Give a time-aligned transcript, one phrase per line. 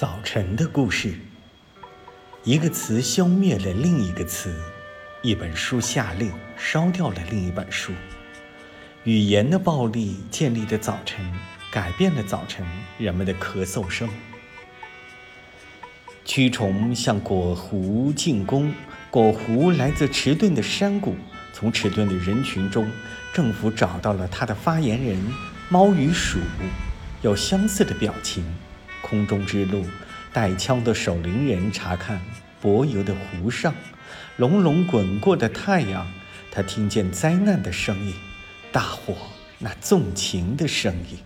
[0.00, 1.12] 早晨的故事，
[2.42, 4.58] 一个词消灭了另一个词，
[5.20, 7.92] 一本书下令烧掉了另一本书。
[9.04, 11.30] 语言的暴力建立的早晨，
[11.70, 12.66] 改变了早晨
[12.96, 14.08] 人们的咳嗽声。
[16.24, 18.72] 蛆虫向果湖进攻，
[19.10, 21.14] 果湖来自迟钝的山谷。
[21.52, 22.90] 从迟钝的人群中，
[23.34, 25.18] 政府找到了他的发言人
[25.68, 26.38] 猫与鼠，
[27.20, 28.42] 有相似的表情。
[29.10, 29.84] 空中之路，
[30.32, 32.20] 带枪的守灵人查看
[32.60, 33.74] 柏油的湖上，
[34.36, 36.06] 隆隆滚过的太阳。
[36.52, 38.14] 他听见灾难的声音，
[38.70, 39.16] 大火
[39.58, 41.18] 那纵情的声音。